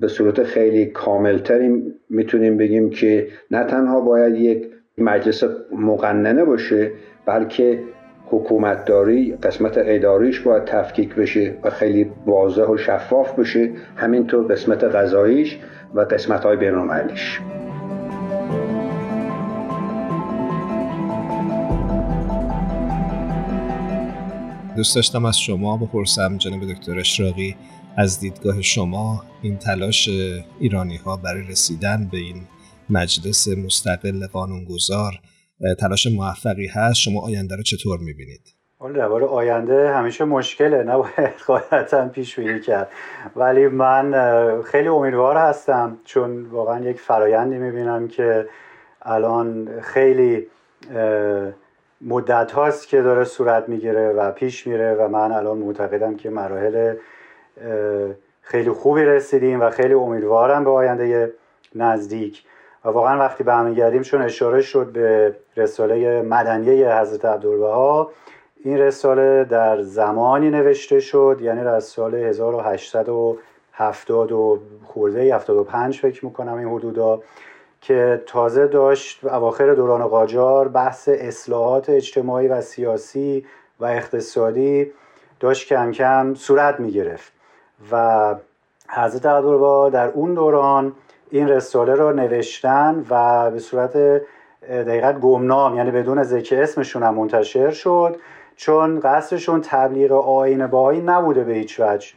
[0.00, 6.92] به صورت خیلی کاملتری می‌تونیم بگیم که نه تنها باید یک مجلس مقننه باشه
[7.26, 7.82] بلکه
[8.30, 15.58] حکومتداری قسمت اداریش باید تفکیک بشه و خیلی واضح و شفاف بشه همینطور قسمت غذاییش
[15.94, 17.40] و قسمت های بینالمللیش
[24.76, 27.56] دوست داشتم از شما بپرسم جناب دکتر اشراقی
[27.96, 30.10] از دیدگاه شما این تلاش
[30.60, 32.42] ایرانی ها برای رسیدن به این
[32.90, 35.20] مجلس مستقل قانونگذار
[35.80, 38.40] تلاش موفقی هست؟ شما آینده رو چطور می‌بینید؟
[38.94, 42.88] درباره آینده همیشه مشکله نباید قاعدتا پیش بینی کرد.
[43.36, 48.48] ولی من خیلی امیدوار هستم چون واقعا یک فرایندی می‌بینم که
[49.02, 50.46] الان خیلی
[52.00, 56.94] مدت هاست که داره صورت می‌گیره و پیش میره و من الان معتقدم که مراحل
[58.42, 61.32] خیلی خوبی رسیدیم و خیلی امیدوارم به آینده
[61.74, 62.42] نزدیک.
[62.84, 68.10] واقعا وقتی برمیگردیم چون اشاره شد به رساله مدنیه حضرت عبدالبها
[68.64, 76.54] این رساله در زمانی نوشته شد یعنی در سال 1870 و خورده 75 فکر می‌کنم
[76.54, 77.22] این حدودا
[77.80, 83.46] که تازه داشت اواخر دوران قاجار بحث اصلاحات اجتماعی و سیاسی
[83.80, 84.92] و اقتصادی
[85.40, 87.32] داشت کم کم صورت می گرفت
[87.92, 88.34] و
[88.88, 90.92] حضرت عبدالبها در اون دوران
[91.30, 94.22] این رساله را نوشتن و به صورت
[94.68, 98.16] دقیقت گمنام یعنی بدون ذکر اسمشون هم منتشر شد
[98.56, 102.12] چون قصدشون تبلیغ آین باهایی نبوده به هیچ وجه.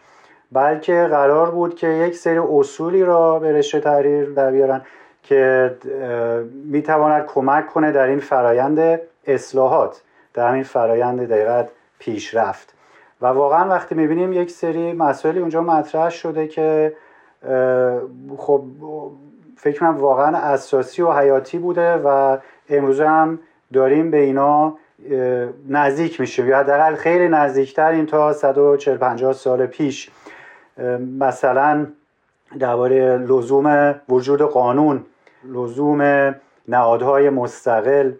[0.51, 4.81] بلکه قرار بود که یک سری اصولی را به رشته تحریر در بیارن
[5.23, 5.75] که
[6.65, 10.01] می‌تواند کمک کنه در این فرایند اصلاحات
[10.33, 12.73] در این فرایند دقیقت پیشرفت.
[13.21, 16.93] و واقعا وقتی می‌بینیم یک سری مسائلی اونجا مطرح شده که
[18.37, 18.63] خب
[19.57, 22.37] فکر کنم واقعا اساسی و حیاتی بوده و
[22.69, 23.39] امروز هم
[23.73, 24.77] داریم به اینا
[25.69, 26.47] نزدیک میشیم.
[26.47, 30.11] یا حداقل خیلی نزدیکتر این تا 140 50 سال پیش.
[31.19, 31.87] مثلا
[32.59, 35.05] درباره لزوم وجود قانون
[35.43, 36.35] لزوم
[36.67, 38.11] نهادهای مستقل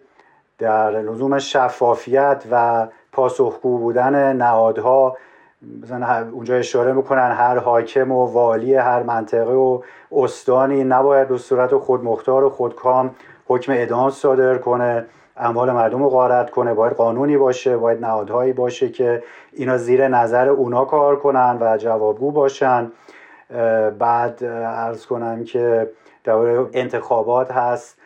[0.58, 5.16] در لزوم شفافیت و پاسخگو بودن نهادها.
[5.82, 9.80] مثلا اونجا اشاره می‌کنن هر حاکم و والی هر منطقه و
[10.12, 13.14] استانی نباید به صورت خودمختار و خودکام
[13.46, 15.04] حکم اعدام صادر کنه
[15.36, 16.74] اموال مردم رو غارت کنه.
[16.74, 19.22] باید قانونی باشه باید نهادهایی باشه که
[19.52, 22.92] اینا زیر نظر اونا کار کنن و جوابگو باشن.
[23.98, 25.90] بعد ارز کنم که
[26.24, 27.98] درباره انتخابات هست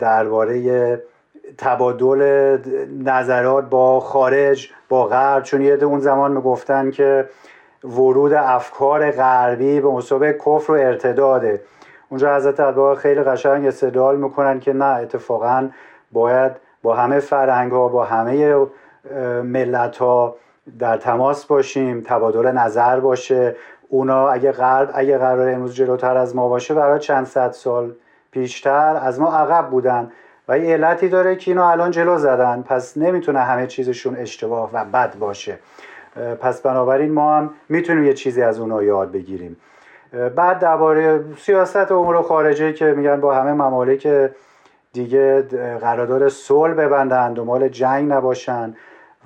[0.00, 1.02] درباره
[1.58, 2.58] تبادل
[3.04, 7.28] نظرات با خارج با غرب چون یه اون زمان می‌گفتن که
[7.84, 11.62] ورود افکار غربی به مصابه کفر و ارتداده.
[12.08, 15.68] اونجا حضرت عبدالبها خیلی قشنگ استدلال می‌کنن که نه اتفاقا
[16.12, 18.66] باید با همه فرهنگ ها با همه
[19.42, 20.36] ملت ها
[20.78, 23.56] در تماس باشیم تبادل نظر باشه.
[23.88, 27.92] اونا اگه غرب اگه قرار امروز جلوتر از ما باشه برای چند صد سال
[28.30, 30.12] پیشتر از ما عقب بودن.
[30.48, 32.62] و یه علتی داره که اینا الان جلو زدن.
[32.62, 35.58] پس نمی‌تونه همه چیزشون اشتباه و بد باشه.
[36.40, 39.56] پس بنابراین ما هم می‌تونیم یه چیزی از اونا یاد بگیریم.
[40.36, 44.30] بعد درباره سیاست امور خارجه که میگن با همه ممالک
[44.92, 45.42] دیگه
[45.80, 48.74] قرارداد صلح ببندن دنبال جنگ نباشن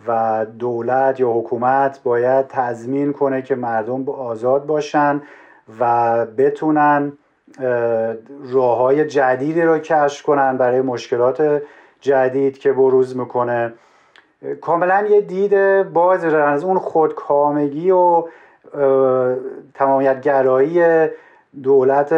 [0.08, 5.22] و دولت یا حکومت باید تضمین کنه که مردم آزاد باشن
[5.80, 7.12] و بتونن
[8.52, 11.62] راه های جدیدی رو کشف کنن برای مشکلات
[12.00, 13.72] جدید که بروز می‌کنه.
[14.60, 18.24] کاملا یه دید باز از اون خودکامگی و
[19.74, 21.08] تمامیت گرایی
[21.62, 22.14] دولت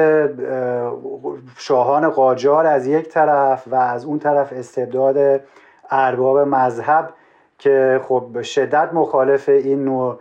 [1.56, 5.40] شاهان قاجار از یک طرف و از اون طرف استبداد
[5.90, 7.10] ارباب مذهب
[7.58, 10.18] که خب شدت مخالف این نوع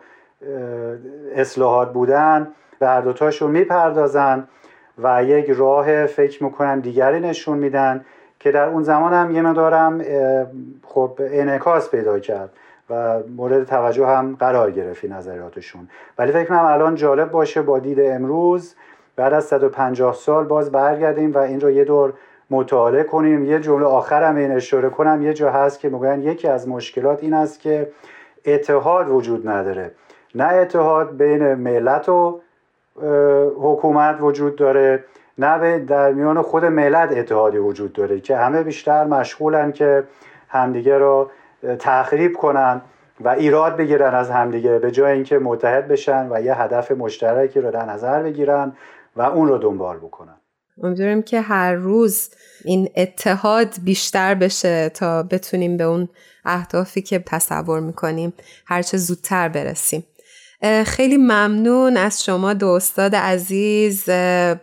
[1.35, 2.47] اصلاحات بودن
[2.79, 4.47] به هر دوتاشون می‌پردازن.
[5.03, 8.05] و یک راه فکر می‌کنن دیگری نشون میدن
[8.39, 10.01] که در اون زمان هم یه مدارم
[10.83, 12.49] خب انعکاس پیدا کرد
[12.89, 15.87] و مورد توجه هم قرار گرفت نظراتشون
[16.17, 18.75] ولی فکر کنم الان جالب باشه با دید امروز
[19.15, 22.13] بعد از 150 سال باز برگردیم و این رو یه دور
[22.49, 23.45] مطالعه کنیم.
[23.45, 25.21] یه جمله آخرم این اشاره کنم.
[25.21, 27.89] یه جا هست که میگن یکی از مشکلات این است که
[28.45, 29.91] اتحاد وجود نداره.
[30.35, 32.41] نه اتحاد بین ملت و
[33.61, 35.03] حکومت وجود داره.
[35.37, 40.03] نه در میان خود ملت اتحادی وجود داره که همه بیشتر مشغولن که
[40.47, 41.31] همدیگه رو
[41.79, 42.81] تخریب کنن
[43.21, 47.71] و ایراد بگیرن از همدیگه به جای اینکه متحد بشن و یه هدف مشترکی رو
[47.71, 48.73] در نظر بگیرن
[49.15, 50.35] و اون رو دنبال بکنن.
[50.83, 52.29] امیدواریم که هر روز
[52.65, 56.09] این اتحاد بیشتر بشه تا بتونیم به اون
[56.45, 58.33] اهدافی که تصور می‌کنیم
[58.65, 60.03] هرچه زودتر برسیم.
[60.85, 64.09] خیلی ممنون از شما دو استاد عزیز.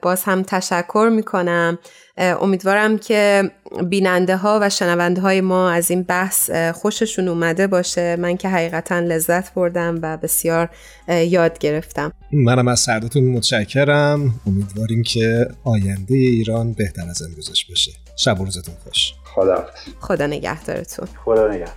[0.02, 1.78] باز هم تشکر می‌کنم.
[2.18, 3.50] امیدوارم که
[3.88, 8.16] بیننده ها و شنونده های ما از این بحث خوششون اومده باشه.
[8.16, 10.70] من که حقیقتا لذت بردم و بسیار
[11.08, 12.12] یاد گرفتم.
[12.32, 14.40] منم از سردتون متشکرم.
[14.46, 19.12] امیدواریم که آینده ایران بهتر از امروزش بشه شب و روزتون خوش.
[19.24, 19.66] خدا
[20.00, 21.08] خدا نگهدارتون.
[21.24, 21.74] خدا نگهدار.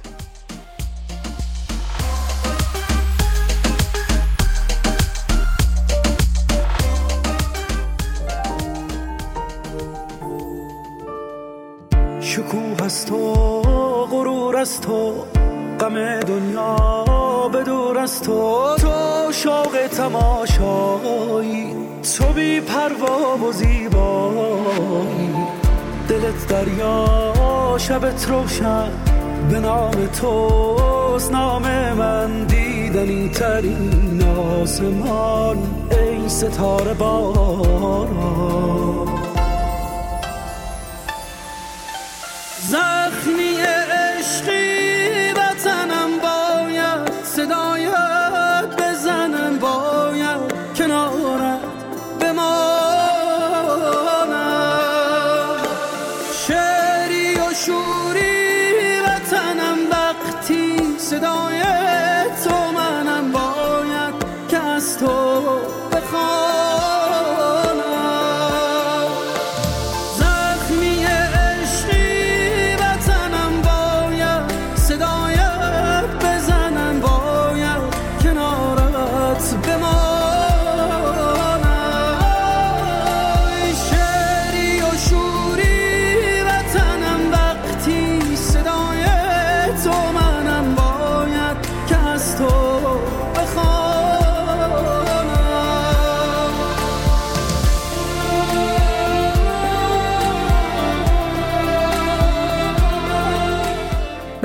[12.88, 13.34] از تو
[14.12, 15.14] غرور از تو
[15.80, 18.76] غم دنیا به دور از تو.
[18.82, 21.76] تو شوق تماشایی
[22.18, 25.36] تو بی پروا و زیبایی.
[26.10, 28.92] دلت دریا شبت روشن
[29.50, 31.32] به نام توست.
[31.32, 34.24] نام من دیدنی ترین
[34.62, 35.58] آسمان
[35.92, 38.08] ای ستاره باران.
[42.70, 51.60] زخمی عشقی وطنم باید صدایت بزنم باید کنارت
[52.20, 52.48] بمانم.
[56.48, 61.62] شعری و شوری وطنم وقتی صدای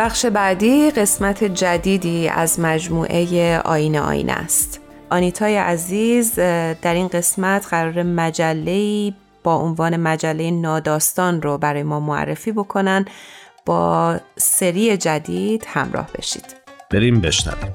[0.03, 4.81] بخش بعدی قسمت جدیدی از مجموعه آین آین است.
[5.11, 12.53] آنیتای عزیز در این قسمت قرار مجله با عنوان مجله ناداستان رو برای ما معرفی
[12.53, 13.05] بکنن
[13.67, 16.57] با سری جدید همراه بشید.
[16.91, 17.73] بریم بشنویم.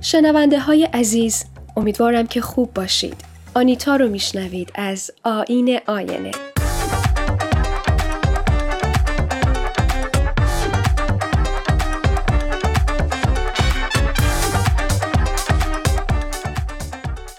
[0.00, 1.44] شنونده های عزیز
[1.76, 3.23] امیدوارم که خوب باشید.
[3.56, 6.30] آنیتا رو میشنوید از آین آینه.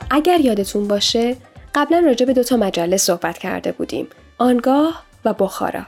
[0.10, 1.36] اگر یادتون باشه
[1.76, 4.08] قبلا راجع به دوتا مجله صحبت کرده بودیم
[4.38, 5.86] آنگاه و بخارا.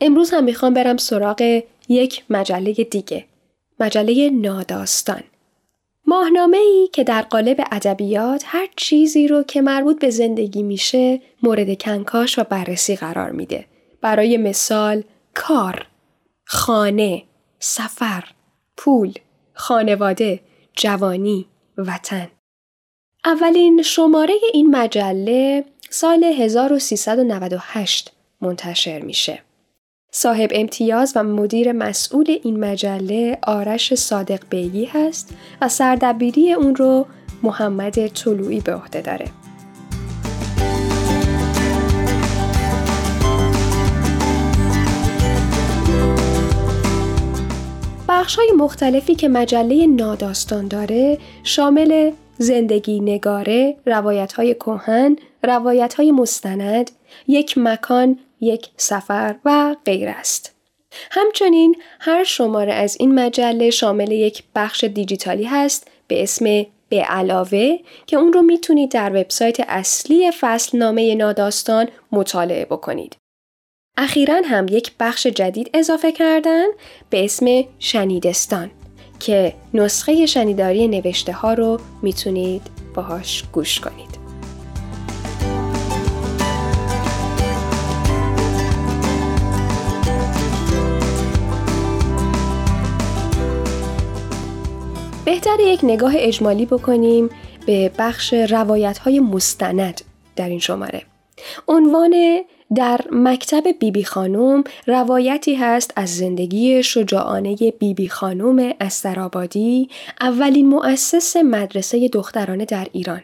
[0.00, 3.24] امروز هم می‌خوام برم سراغ یک مجله دیگه
[3.80, 5.22] مجله ناداستان.
[6.08, 11.82] ماهنامه ای که در قالب ادبیات هر چیزی رو که مربوط به زندگی میشه مورد
[11.82, 13.64] کنکاش و بررسی قرار میده.
[14.00, 15.02] برای مثال
[15.34, 15.86] کار،
[16.44, 17.22] خانه،
[17.58, 18.24] سفر،
[18.76, 19.14] پول،
[19.52, 20.40] خانواده،
[20.76, 21.46] جوانی،
[21.78, 22.28] وطن.
[23.24, 29.42] اولین شماره این مجله سال 1398 منتشر میشه.
[30.10, 37.06] صاحب امتیاز و مدیر مسئول این مجله آرش صادق بیگی هست و سردبیری اون رو
[37.42, 39.26] محمد طلوعی به عهده داره.
[48.08, 56.12] بخش های مختلفی که مجله ناداستان داره شامل زندگی نگاره، روایت های کوهن، روایت های
[56.12, 56.90] مستند،
[57.26, 60.54] یک مکان یک سفر و غیر است.
[61.10, 67.76] همچنین هر شماره از این مجله شامل یک بخش دیجیتالی هست به اسم به علاوه
[68.06, 73.16] که اون رو می‌تونید در وبسایت اصلی فصل نامه ناداستان مطالعه بکنید.
[73.96, 76.66] اخیرا هم یک بخش جدید اضافه کردن
[77.10, 78.70] به اسم شنیدستان
[79.20, 82.62] که نسخه شنیداری نوشته ها رو می‌تونید
[82.94, 84.17] باهاش گوش کنید.
[95.38, 97.30] بهتر یک نگاه اجمالی بکنیم
[97.66, 100.00] به بخش روایت های مستند
[100.36, 101.02] در این شماره.
[101.68, 102.14] عنوان
[102.74, 109.88] در مکتب بیبی بی خانوم روایتی هست از زندگی شجاعانه بیبی بی خانوم استرابادی
[110.20, 113.22] اولین مؤسس مدرسه دخترانه در ایران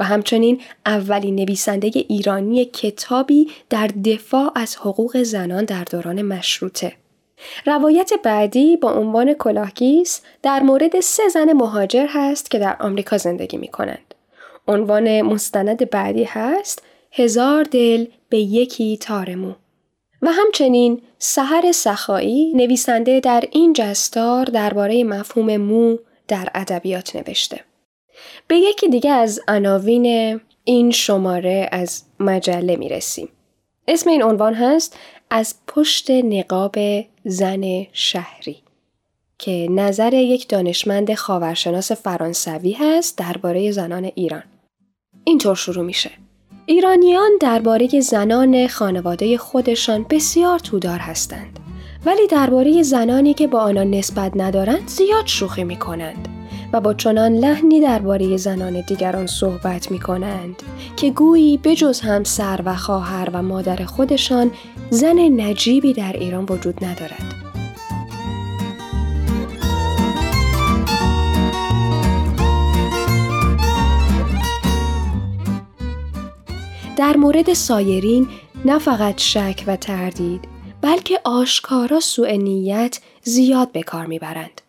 [0.00, 6.92] و همچنین اولین نویسنده ایرانی کتابی در دفاع از حقوق زنان در دوران مشروطه.
[7.66, 13.56] روایت بعدی با عنوان کلاهگیس در مورد سه زن مهاجر هست که در آمریکا زندگی
[13.56, 14.14] می کنند.
[14.68, 16.82] عنوان مستند بعدی هست
[17.12, 19.52] هزار دل به یکی تارمو
[20.22, 25.96] و همچنین سحر سخایی نویسنده در این جستار درباره مفهوم مو
[26.28, 27.60] در ادبیات نوشته.
[28.48, 33.28] به یکی دیگه از عناوین این شماره از مجله می رسیم.
[33.88, 34.96] اسم این عنوان هست
[35.30, 36.74] از پشت نقاب
[37.24, 38.56] زن شهری
[39.38, 44.42] که نظر یک دانشمند خاورشناس فرانسوی هست درباره زنان ایران.
[45.24, 46.10] اینطور شروع میشه.
[46.66, 51.58] ایرانیان درباره زنان خانواده خودشان بسیار تودار هستند
[52.06, 56.35] ولی درباره زنانی که با آنان نسبت ندارند زیاد شوخی می کنند
[56.80, 60.62] با چنان لحنی درباره زنان دیگران صحبت می کنند
[60.96, 64.50] که گویی بجز همسر و خواهر و مادر خودشان
[64.90, 67.34] زن نجیبی در ایران وجود ندارد.
[76.96, 78.28] در مورد سایرین
[78.64, 80.40] نه فقط شک و تردید
[80.80, 84.60] بلکه آشکارا سوء نیت زیاد به کار می‌برند.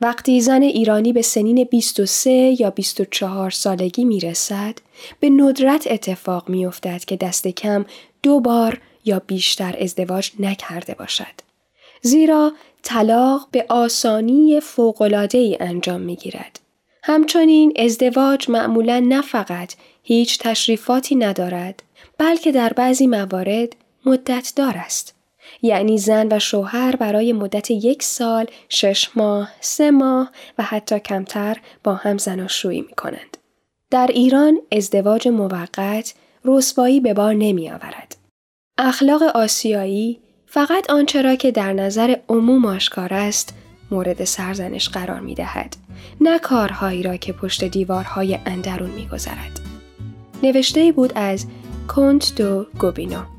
[0.00, 2.30] وقتی زن ایرانی به سنین 23
[2.60, 4.78] یا 24 سالگی می رسد،
[5.20, 7.84] به ندرت اتفاق می افتد که دست کم
[8.22, 11.44] دو بار یا بیشتر ازدواج نکرده باشد.
[12.02, 14.60] زیرا طلاق به آسانی
[15.32, 16.60] ای انجام می گیرد.
[17.02, 21.82] همچنین ازدواج معمولا نه فقط هیچ تشریفاتی ندارد
[22.18, 23.76] بلکه در بعضی موارد
[24.06, 25.13] مدت دار است.
[25.64, 31.56] یعنی زن و شوهر برای مدت یک سال، شش ماه، سه ماه و حتی کمتر
[31.84, 33.36] با هم زناشویی می کنند.
[33.90, 38.16] در ایران ازدواج موقت رسوایی به بار نمی آورد.
[38.78, 43.54] اخلاق آسیایی فقط آنچه را که در نظر عموم آشکار است
[43.90, 45.76] مورد سرزنش قرار می دهد.
[46.20, 49.60] نه کارهایی را که پشت دیوارهای اندرون می گذرد.
[50.42, 51.46] نوشته بود از
[51.88, 53.33] کنت دو گوبینو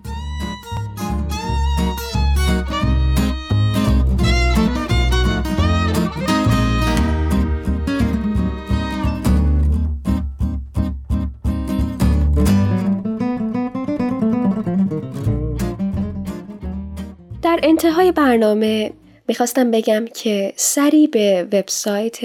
[17.67, 18.91] انتهای برنامه
[19.27, 22.19] می‌خواستم بگم که سری به وبسایت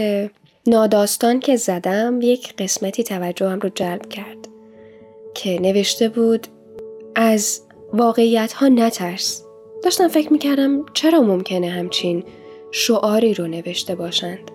[0.66, 4.48] ناداستان که زدم یک قسمتی توجهم رو جلب کرد
[5.34, 6.46] که نوشته بود
[7.14, 7.60] از
[7.92, 9.44] واقعیت ها نترس
[9.82, 12.24] داشتم فکر می‌کردم چرا ممکنه همچین
[12.70, 14.50] شعاری رو نوشته باشند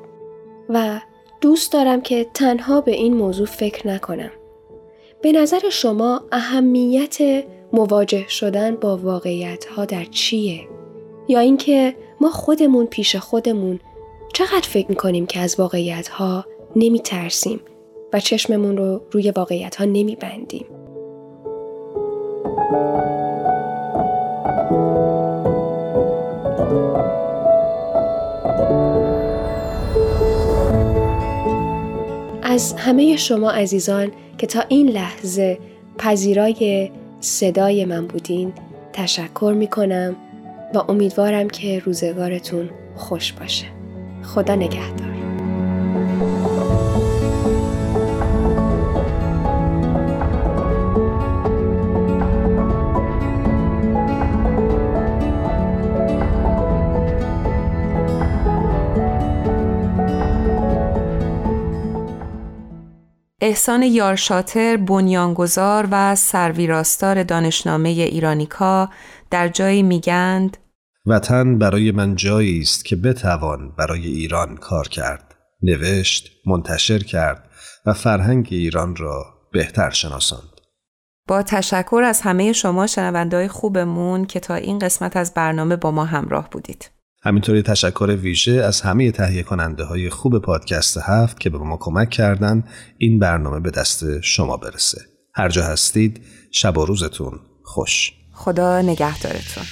[0.69, 1.01] و
[1.41, 4.31] دوست دارم که تنها به این موضوع فکر نکنم
[5.21, 10.74] به نظر شما اهمیت مواجه شدن با واقعیت ها در چیه؟
[11.27, 13.79] یا اینکه ما خودمون پیش خودمون
[14.33, 16.45] چقدر فکر می‌کنیم که از واقعیت ها
[16.75, 17.59] نمی ترسیم
[18.13, 20.65] و چشممون رو روی واقعیت ها نمی بندیم.
[32.43, 35.59] از همه شما عزیزان که تا این لحظه
[35.97, 38.53] پذیرای صدای من بودین
[38.93, 40.15] تشکر می کنم
[40.73, 43.65] و امیدوارم که روزگارتون خوش باشه.
[44.23, 45.15] خدا نگهدار.
[63.41, 68.89] احسان یارشاتر بنیانگذار و سرویراستار دانشنامه ایرانیکا
[69.35, 70.57] در جایی میگند
[71.05, 77.49] وطن برای من جایی است که بتوان برای ایران کار کرد نوشت منتشر کرد
[77.85, 80.61] و فرهنگ ایران را بهتر شناساند
[81.27, 86.05] با تشکر از همه شما شنوندهای خوبمون که تا این قسمت از برنامه با ما
[86.05, 86.91] همراه بودید
[87.23, 92.09] همینطوری تشکر ویژه از همه تهیه کننده های خوب پادکست هفت که به ما کمک
[92.09, 92.67] کردند
[92.97, 95.01] این برنامه به دست شما برسه.
[95.33, 96.21] هر جا هستید
[96.51, 98.24] شب و روزتون خوش.
[98.35, 99.63] خدا نگهدارتون.